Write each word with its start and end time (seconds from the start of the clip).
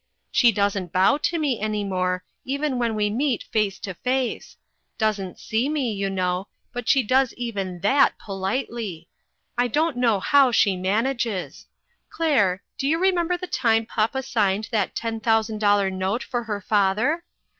She 0.31 0.51
doesn't 0.51 0.91
bow 0.91 1.17
to 1.17 1.37
me 1.37 1.59
any 1.59 1.83
more, 1.83 2.23
even 2.43 2.79
when 2.79 2.95
we 2.95 3.11
meet 3.11 3.43
face 3.43 3.77
to 3.81 3.93
face; 3.93 4.57
doesn't 4.97 5.37
see 5.37 5.69
me, 5.69 5.93
you 5.93 6.09
know, 6.09 6.47
but 6.73 6.89
she 6.89 7.03
does 7.03 7.33
even 7.35 7.81
that 7.81 8.17
politely. 8.17 9.09
I 9.59 9.67
don't 9.67 9.97
know 9.97 10.19
how 10.19 10.51
she 10.51 10.75
manages. 10.75 11.67
Claire, 12.09 12.63
do 12.79 12.87
you 12.87 12.97
remember 12.97 13.37
the 13.37 13.45
time 13.45 13.85
papa 13.85 14.23
signed 14.23 14.69
that 14.71 14.95
ten 14.95 15.19
thousand 15.19 15.59
dol 15.59 15.75
lar 15.77 15.91
note 15.91 16.23
for 16.23 16.45
her 16.45 16.61
father? 16.61 17.23